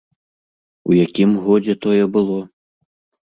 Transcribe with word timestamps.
У 0.91 0.95
якім 1.05 1.35
годзе 1.45 1.75
тое 1.85 2.03
было? 2.17 2.39